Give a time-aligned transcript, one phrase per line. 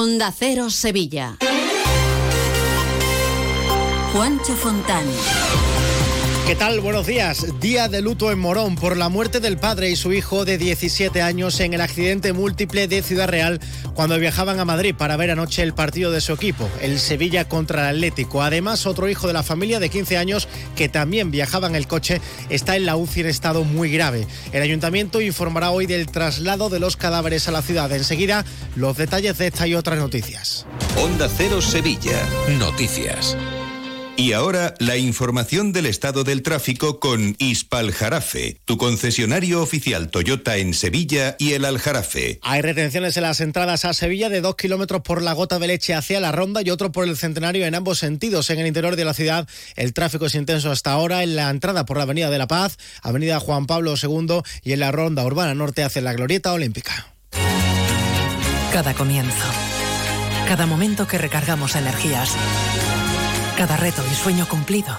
[0.00, 1.36] Onda Cero Sevilla.
[4.14, 5.04] Juancho Fontán.
[6.46, 6.80] ¿Qué tal?
[6.80, 7.46] Buenos días.
[7.60, 11.22] Día de luto en Morón por la muerte del padre y su hijo de 17
[11.22, 13.60] años en el accidente múltiple de Ciudad Real
[13.94, 17.88] cuando viajaban a Madrid para ver anoche el partido de su equipo, el Sevilla contra
[17.88, 18.42] el Atlético.
[18.42, 22.20] Además, otro hijo de la familia de 15 años que también viajaba en el coche
[22.48, 24.26] está en la UCI en estado muy grave.
[24.52, 27.92] El ayuntamiento informará hoy del traslado de los cadáveres a la ciudad.
[27.92, 28.44] Enseguida,
[28.74, 30.66] los detalles de esta y otras noticias.
[30.96, 32.18] Onda Cero Sevilla.
[32.58, 33.36] Noticias.
[34.20, 40.74] Y ahora la información del estado del tráfico con Ispaljarafe, tu concesionario oficial Toyota en
[40.74, 42.38] Sevilla y el Aljarafe.
[42.42, 45.94] Hay retenciones en las entradas a Sevilla de dos kilómetros por la gota de leche
[45.94, 48.50] hacia la ronda y otro por el centenario en ambos sentidos.
[48.50, 51.86] En el interior de la ciudad el tráfico es intenso hasta ahora en la entrada
[51.86, 55.54] por la Avenida de la Paz, Avenida Juan Pablo II y en la ronda urbana
[55.54, 57.06] norte hacia la Glorieta Olímpica.
[58.70, 59.46] Cada comienzo.
[60.46, 62.36] Cada momento que recargamos energías
[63.60, 64.96] cada reto y sueño cumplido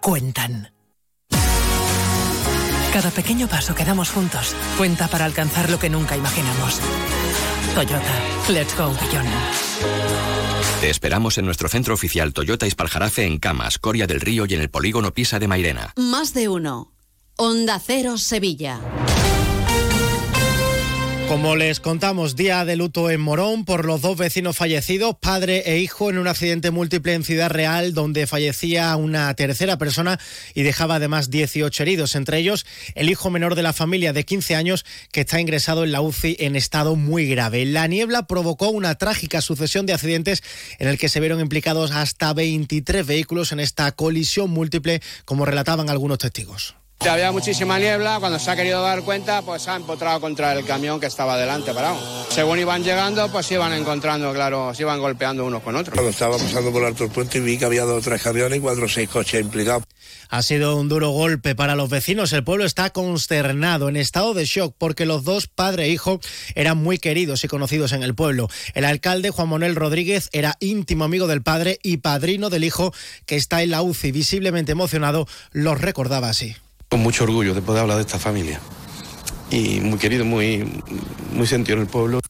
[0.00, 0.72] cuentan.
[2.92, 6.80] Cada pequeño paso que damos juntos cuenta para alcanzar lo que nunca imaginamos.
[7.74, 8.14] Toyota,
[8.48, 9.28] let's go beyond.
[10.80, 14.60] Te esperamos en nuestro centro oficial Toyota Ispaljarafe en Camas, Coria del Río y en
[14.60, 15.94] el polígono Pisa de Mairena.
[15.96, 16.92] Más de uno.
[17.34, 18.78] Onda Cero Sevilla.
[21.28, 25.80] Como les contamos, día de luto en Morón por los dos vecinos fallecidos, padre e
[25.80, 30.20] hijo, en un accidente múltiple en Ciudad Real, donde fallecía una tercera persona
[30.54, 34.54] y dejaba además 18 heridos, entre ellos el hijo menor de la familia de 15
[34.54, 37.66] años que está ingresado en la UCI en estado muy grave.
[37.66, 40.44] La niebla provocó una trágica sucesión de accidentes
[40.78, 45.90] en el que se vieron implicados hasta 23 vehículos en esta colisión múltiple, como relataban
[45.90, 46.76] algunos testigos.
[47.00, 50.64] Había muchísima niebla, cuando se ha querido dar cuenta, pues se ha empotrado contra el
[50.64, 51.96] camión que estaba delante parado.
[52.30, 55.94] Según iban llegando, pues se iban encontrando, claro, se iban golpeando unos con otros.
[55.94, 58.58] Cuando estaba pasando por el alto puente y vi que había dos o tres camiones
[58.58, 59.84] y cuatro o seis coches implicados.
[60.30, 62.32] Ha sido un duro golpe para los vecinos.
[62.32, 66.20] El pueblo está consternado, en estado de shock, porque los dos, padre e hijo,
[66.56, 68.48] eran muy queridos y conocidos en el pueblo.
[68.74, 72.92] El alcalde, Juan Manuel Rodríguez, era íntimo amigo del padre y padrino del hijo,
[73.26, 74.10] que está en la UCI.
[74.10, 76.56] Visiblemente emocionado, los recordaba así.
[76.88, 78.60] Con mucho orgullo de poder hablar de esta familia.
[79.50, 80.82] Y muy querido, muy,
[81.32, 82.20] muy sentido en el pueblo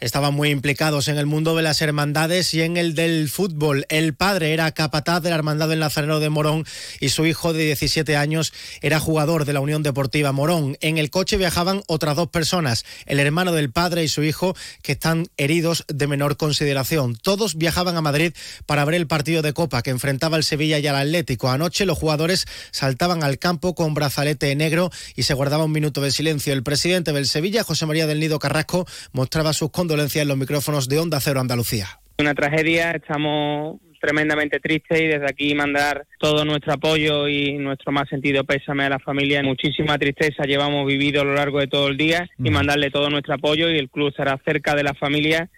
[0.00, 3.86] estaban muy implicados en el mundo de las hermandades y en el del fútbol.
[3.88, 6.64] El padre era capataz de la Hermandad del Nazareno de Morón
[7.00, 10.76] y su hijo de 17 años era jugador de la Unión Deportiva Morón.
[10.80, 14.92] En el coche viajaban otras dos personas, el hermano del padre y su hijo, que
[14.92, 17.16] están heridos de menor consideración.
[17.16, 18.32] Todos viajaban a Madrid
[18.66, 21.50] para ver el partido de Copa que enfrentaba el Sevilla y al Atlético.
[21.50, 26.10] Anoche los jugadores saltaban al campo con brazalete negro y se guardaba un minuto de
[26.10, 26.52] silencio.
[26.52, 30.86] El presidente del Sevilla, José María del Nido Carrasco, mostraba sus condolencias en los micrófonos
[30.86, 31.86] de Onda Cero Andalucía.
[32.18, 38.06] Una tragedia, estamos tremendamente tristes y desde aquí mandar todo nuestro apoyo y nuestro más
[38.10, 39.42] sentido pésame a la familia.
[39.42, 43.34] Muchísima tristeza llevamos vivido a lo largo de todo el día y mandarle todo nuestro
[43.34, 45.48] apoyo y el club estará cerca de la familia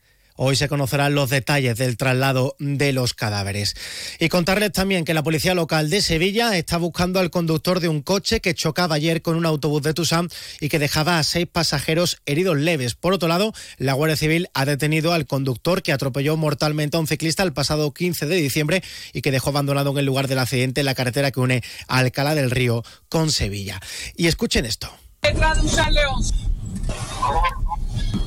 [0.43, 3.77] Hoy se conocerán los detalles del traslado de los cadáveres.
[4.19, 8.01] Y contarles también que la policía local de Sevilla está buscando al conductor de un
[8.01, 12.23] coche que chocaba ayer con un autobús de Tusam y que dejaba a seis pasajeros
[12.25, 12.95] heridos leves.
[12.95, 17.07] Por otro lado, la Guardia Civil ha detenido al conductor que atropelló mortalmente a un
[17.07, 20.81] ciclista el pasado 15 de diciembre y que dejó abandonado en el lugar del accidente
[20.81, 23.79] en la carretera que une Alcalá del Río con Sevilla.
[24.17, 24.91] Y escuchen esto.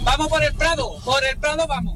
[0.03, 1.92] Vamos por el Prado, por el Prado vamos.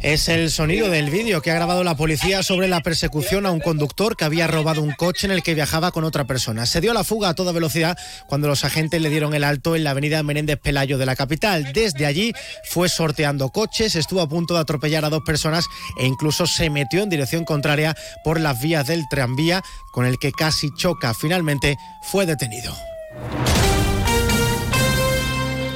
[0.00, 3.60] Es el sonido del vídeo que ha grabado la policía sobre la persecución a un
[3.60, 6.66] conductor que había robado un coche en el que viajaba con otra persona.
[6.66, 7.96] Se dio la fuga a toda velocidad
[8.26, 11.72] cuando los agentes le dieron el alto en la avenida Menéndez Pelayo de la capital.
[11.72, 12.34] Desde allí
[12.64, 15.64] fue sorteando coches, estuvo a punto de atropellar a dos personas
[15.98, 20.32] e incluso se metió en dirección contraria por las vías del tranvía con el que
[20.32, 21.14] casi choca.
[21.14, 22.74] Finalmente fue detenido.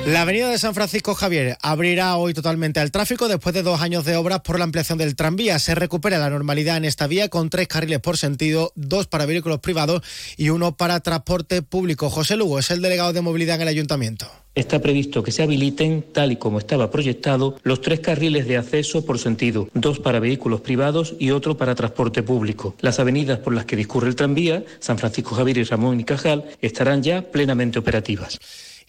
[0.09, 4.06] La avenida de San Francisco Javier abrirá hoy totalmente al tráfico después de dos años
[4.06, 5.59] de obras por la ampliación del tranvía.
[5.59, 9.61] Se recupera la normalidad en esta vía con tres carriles por sentido, dos para vehículos
[9.61, 10.00] privados
[10.38, 12.09] y uno para transporte público.
[12.09, 14.27] José Lugo es el delegado de movilidad en el ayuntamiento.
[14.55, 19.05] Está previsto que se habiliten, tal y como estaba proyectado, los tres carriles de acceso
[19.05, 22.75] por sentido, dos para vehículos privados y otro para transporte público.
[22.81, 26.47] Las avenidas por las que discurre el tranvía, San Francisco Javier y Ramón y Cajal,
[26.62, 28.38] estarán ya plenamente operativas.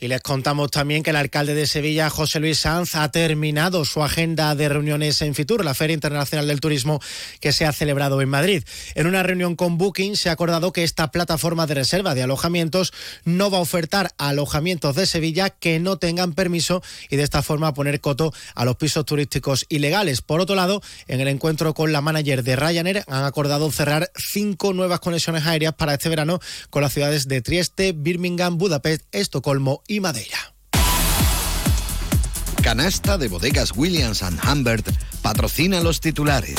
[0.02, 4.02] Y les contamos también que el alcalde de Sevilla, José Luis Sanz, ha terminado su
[4.02, 7.02] agenda de reuniones en Fitur, la Feria Internacional del Turismo
[7.42, 8.64] que se ha celebrado en Madrid.
[8.96, 12.94] En una reunión con Booking se ha acordado que esta plataforma de reserva de alojamientos
[13.26, 17.74] no va a ofertar alojamientos de Sevilla que no tengan permiso y de esta forma
[17.74, 20.22] poner coto a los pisos turísticos ilegales.
[20.22, 24.72] Por otro lado, en el encuentro con la manager de Ryanair han acordado cerrar cinco
[24.72, 30.00] nuevas conexiones aéreas para este verano con las ciudades de Trieste, Birmingham, Budapest, Estocolmo y
[30.00, 30.54] Madeira.
[32.62, 34.22] Canasta de bodegas Williams⁇
[34.54, 34.88] Humbert
[35.22, 36.56] patrocina los titulares.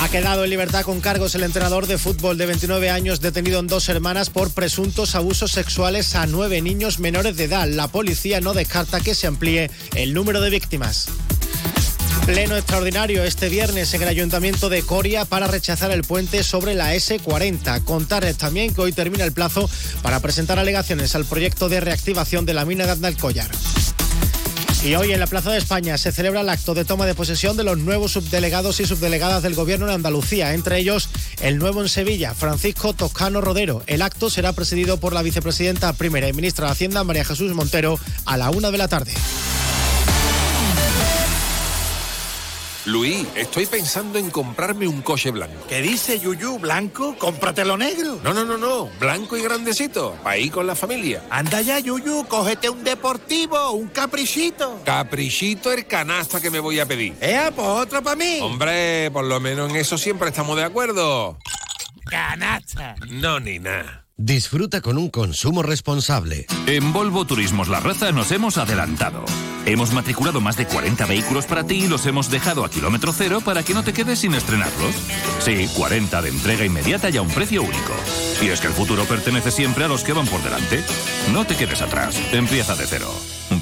[0.00, 3.66] Ha quedado en libertad con cargos el entrenador de fútbol de 29 años detenido en
[3.66, 7.66] dos hermanas por presuntos abusos sexuales a nueve niños menores de edad.
[7.66, 11.08] La policía no descarta que se amplíe el número de víctimas.
[12.28, 16.94] Pleno extraordinario este viernes en el Ayuntamiento de Coria para rechazar el puente sobre la
[16.94, 17.84] S40.
[17.84, 19.70] Contarles también que hoy termina el plazo
[20.02, 23.50] para presentar alegaciones al proyecto de reactivación de la mina de Andalcollar.
[24.84, 27.56] Y hoy en la Plaza de España se celebra el acto de toma de posesión
[27.56, 31.08] de los nuevos subdelegados y subdelegadas del Gobierno en Andalucía, entre ellos
[31.40, 33.82] el nuevo en Sevilla, Francisco Toscano Rodero.
[33.86, 37.98] El acto será presidido por la vicepresidenta primera y ministra de Hacienda, María Jesús Montero,
[38.26, 39.14] a la una de la tarde.
[42.88, 45.66] Luis, estoy pensando en comprarme un coche blanco.
[45.68, 46.58] ¿Qué dice Yuyu?
[46.58, 47.16] ¿Blanco?
[47.18, 48.18] Cómpratelo negro.
[48.24, 48.86] No, no, no, no.
[48.98, 50.16] Blanco y grandecito.
[50.22, 51.22] Para ir con la familia.
[51.28, 52.26] Anda ya, Yuyu.
[52.26, 54.80] Cógete un deportivo, un caprichito.
[54.84, 57.14] Caprichito el canasta que me voy a pedir.
[57.20, 58.38] Eh, pues otro para mí.
[58.40, 61.38] Hombre, por lo menos en eso siempre estamos de acuerdo.
[62.06, 62.94] Canasta.
[63.10, 64.06] No, ni nada.
[64.16, 66.46] Disfruta con un consumo responsable.
[66.66, 69.24] En Volvo Turismos La Raza nos hemos adelantado.
[69.68, 73.42] Hemos matriculado más de 40 vehículos para ti y los hemos dejado a kilómetro cero
[73.44, 74.94] para que no te quedes sin estrenarlos.
[75.40, 77.92] Sí, 40 de entrega inmediata y a un precio único.
[78.40, 80.82] Y es que el futuro pertenece siempre a los que van por delante.
[81.34, 82.18] No te quedes atrás.
[82.32, 83.12] Empieza de cero.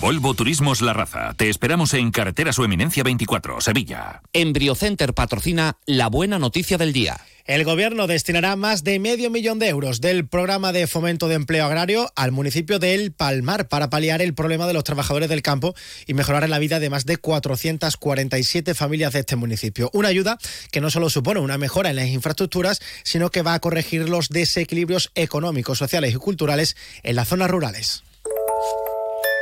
[0.01, 1.35] Volvo Turismos La Raza.
[1.35, 4.23] Te esperamos en Carretera Su Eminencia 24, Sevilla.
[4.33, 7.21] Embriocenter patrocina la buena noticia del día.
[7.47, 11.65] El Gobierno destinará más de medio millón de euros del programa de fomento de empleo
[11.65, 15.73] agrario al municipio de El Palmar para paliar el problema de los trabajadores del campo
[16.07, 19.91] y mejorar la vida de más de 447 familias de este municipio.
[19.93, 20.39] Una ayuda
[20.73, 24.29] que no solo supone una mejora en las infraestructuras, sino que va a corregir los
[24.29, 28.03] desequilibrios económicos, sociales y culturales en las zonas rurales.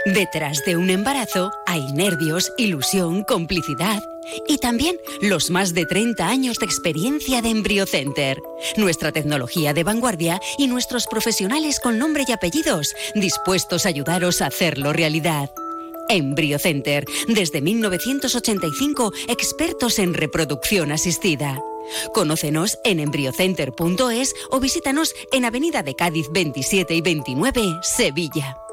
[0.05, 4.03] Detrás de un embarazo hay nervios, ilusión, complicidad
[4.47, 8.41] y también los más de 30 años de experiencia de EmbryoCenter.
[8.77, 14.47] Nuestra tecnología de vanguardia y nuestros profesionales con nombre y apellidos dispuestos a ayudaros a
[14.47, 15.51] hacerlo realidad.
[16.09, 21.61] EmbryoCenter, desde 1985, expertos en reproducción asistida.
[22.13, 28.64] Conócenos en embryocenter.es o visítanos en Avenida de Cádiz 27 y 29, Sevilla.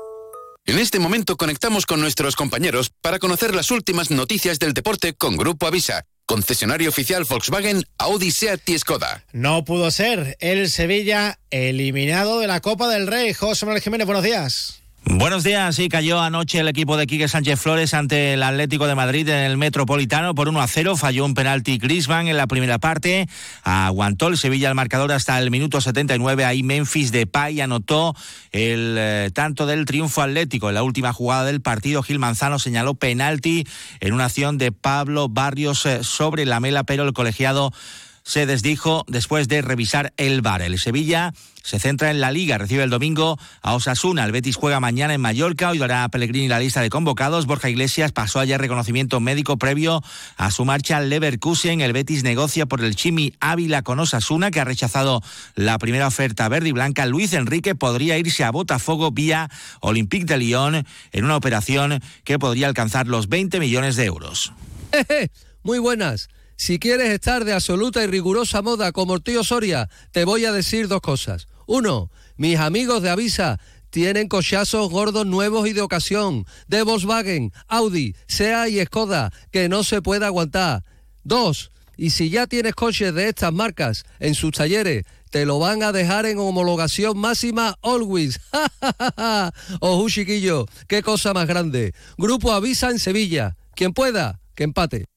[0.71, 5.35] En este momento conectamos con nuestros compañeros para conocer las últimas noticias del deporte con
[5.35, 9.25] Grupo Avisa, concesionario oficial Volkswagen, Audi, Seat y Skoda.
[9.33, 13.33] No pudo ser el Sevilla eliminado de la Copa del Rey.
[13.33, 14.80] José Manuel Jiménez, buenos días.
[15.03, 18.93] Buenos días, sí, cayó anoche el equipo de Quique Sánchez Flores ante el Atlético de
[18.93, 22.77] Madrid en el Metropolitano por 1 a 0, falló un penalti Grisman en la primera
[22.77, 23.27] parte,
[23.63, 28.15] aguantó el Sevilla el marcador hasta el minuto 79, ahí Memphis Depay anotó
[28.51, 30.69] el eh, tanto del triunfo atlético.
[30.69, 33.65] En la última jugada del partido, Gil Manzano señaló penalti
[34.01, 37.73] en una acción de Pablo Barrios eh, sobre la mela, pero el colegiado
[38.23, 40.61] se desdijo después de revisar el VAR.
[40.61, 41.33] El Sevilla
[41.63, 44.25] se centra en la Liga, recibe el domingo a Osasuna.
[44.25, 47.45] El Betis juega mañana en Mallorca, hoy dará a Pellegrini la lista de convocados.
[47.45, 50.01] Borja Iglesias pasó ayer reconocimiento médico previo
[50.37, 51.81] a su marcha al Leverkusen.
[51.81, 55.21] El Betis negocia por el Chimi Ávila con Osasuna, que ha rechazado
[55.55, 57.05] la primera oferta verde y blanca.
[57.05, 59.49] Luis Enrique podría irse a Botafogo vía
[59.81, 64.53] Olympique de Lyon en una operación que podría alcanzar los 20 millones de euros.
[65.63, 66.29] Muy buenas.
[66.61, 70.51] Si quieres estar de absoluta y rigurosa moda como el tío Soria, te voy a
[70.51, 71.47] decir dos cosas.
[71.65, 78.15] Uno, mis amigos de Avisa tienen cochazos gordos nuevos y de ocasión, de Volkswagen, Audi,
[78.27, 80.83] SEA y Skoda, que no se puede aguantar.
[81.23, 85.81] Dos, y si ya tienes coches de estas marcas en sus talleres, te lo van
[85.81, 88.39] a dejar en homologación máxima always.
[89.79, 91.95] Ojo, chiquillo, qué cosa más grande.
[92.19, 93.57] Grupo Avisa en Sevilla.
[93.73, 95.07] Quien pueda, que empate.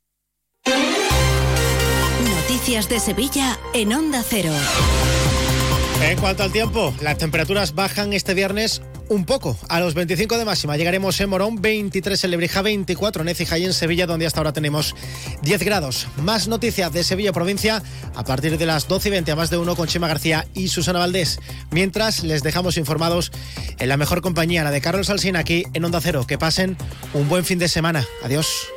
[2.65, 4.51] Noticias de Sevilla en Onda Cero.
[6.01, 8.81] En cuanto al tiempo, las temperaturas bajan este viernes
[9.11, 9.59] un poco.
[9.69, 13.67] A los 25 de máxima llegaremos en Morón, 23 en Lebrija, 24 en Écija y
[13.67, 14.97] en Sevilla, donde hasta ahora tenemos
[15.43, 16.07] 10 grados.
[16.17, 17.83] Más noticias de Sevilla provincia
[18.15, 20.69] a partir de las 12 y 20 a más de uno con Chema García y
[20.69, 21.41] Susana Valdés.
[21.71, 23.31] Mientras les dejamos informados
[23.79, 26.25] en la mejor compañía, la de Carlos Alsina aquí en Onda Cero.
[26.27, 26.79] Que pasen
[27.13, 28.07] un buen fin de semana.
[28.23, 28.74] Adiós.